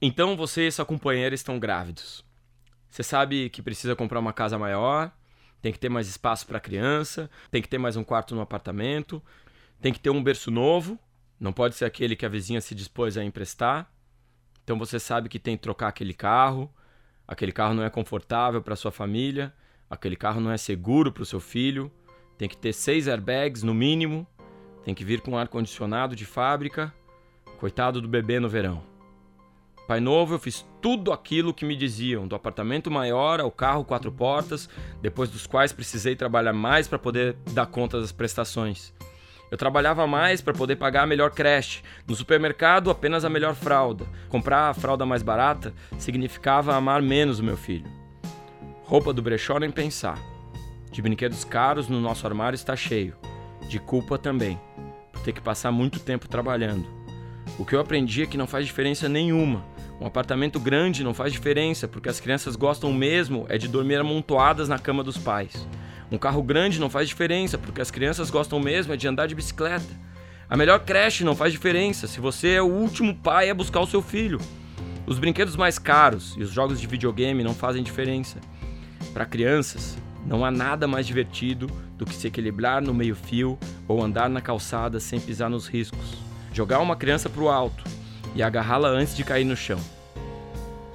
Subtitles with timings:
[0.00, 2.24] Então você e sua companheira estão grávidos.
[2.88, 5.10] Você sabe que precisa comprar uma casa maior,
[5.60, 8.40] tem que ter mais espaço para a criança, tem que ter mais um quarto no
[8.40, 9.20] apartamento,
[9.80, 10.96] tem que ter um berço novo,
[11.38, 13.92] não pode ser aquele que a vizinha se dispôs a emprestar.
[14.62, 16.72] Então você sabe que tem que trocar aquele carro,
[17.26, 19.52] aquele carro não é confortável para sua família,
[19.90, 21.90] aquele carro não é seguro para o seu filho,
[22.36, 24.24] tem que ter seis airbags no mínimo,
[24.84, 26.94] tem que vir com ar condicionado de fábrica.
[27.58, 28.97] Coitado do bebê no verão.
[29.88, 34.12] Pai Novo, eu fiz tudo aquilo que me diziam, do apartamento maior ao carro quatro
[34.12, 34.68] portas,
[35.00, 38.92] depois dos quais precisei trabalhar mais para poder dar conta das prestações.
[39.50, 41.82] Eu trabalhava mais para poder pagar a melhor creche.
[42.06, 44.06] No supermercado, apenas a melhor fralda.
[44.28, 47.90] Comprar a fralda mais barata significava amar menos o meu filho.
[48.84, 50.18] Roupa do brechó nem pensar.
[50.92, 53.16] De brinquedos caros no nosso armário está cheio.
[53.66, 54.60] De culpa também,
[55.10, 56.86] por ter que passar muito tempo trabalhando.
[57.58, 61.32] O que eu aprendi é que não faz diferença nenhuma um apartamento grande não faz
[61.32, 65.66] diferença, porque as crianças gostam mesmo é de dormir amontoadas na cama dos pais.
[66.10, 69.34] Um carro grande não faz diferença, porque as crianças gostam mesmo é de andar de
[69.34, 70.08] bicicleta.
[70.48, 73.86] A melhor creche não faz diferença se você é o último pai a buscar o
[73.86, 74.40] seu filho.
[75.04, 78.38] Os brinquedos mais caros e os jogos de videogame não fazem diferença.
[79.12, 83.58] Para crianças, não há nada mais divertido do que se equilibrar no meio-fio
[83.88, 86.14] ou andar na calçada sem pisar nos riscos.
[86.52, 87.84] Jogar uma criança para o alto,
[88.34, 89.80] e agarrá-la antes de cair no chão.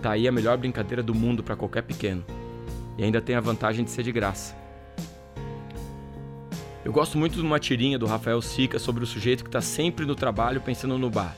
[0.01, 2.23] Tá aí a melhor brincadeira do mundo para qualquer pequeno.
[2.97, 4.55] E ainda tem a vantagem de ser de graça.
[6.83, 10.05] Eu gosto muito de uma tirinha do Rafael Sica sobre o sujeito que está sempre
[10.05, 11.35] no trabalho pensando no bar.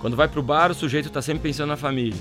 [0.00, 2.20] Quando vai pro bar, o sujeito está sempre pensando na família.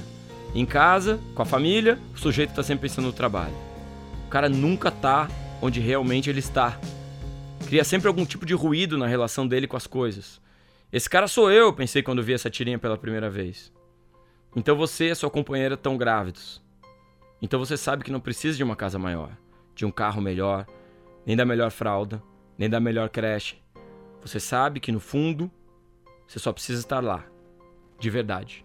[0.53, 3.55] Em casa, com a família, o sujeito está sempre pensando no trabalho.
[4.27, 5.27] O cara nunca tá
[5.59, 6.79] onde realmente ele está.
[7.65, 10.39] Cria sempre algum tipo de ruído na relação dele com as coisas.
[10.93, 13.73] Esse cara sou eu, pensei quando vi essa tirinha pela primeira vez.
[14.55, 16.63] Então você e sua companheira estão grávidos.
[17.41, 19.35] Então você sabe que não precisa de uma casa maior,
[19.73, 20.67] de um carro melhor,
[21.25, 22.21] nem da melhor fralda,
[22.59, 23.59] nem da melhor creche.
[24.21, 25.51] Você sabe que no fundo
[26.27, 27.25] você só precisa estar lá,
[27.97, 28.63] de verdade.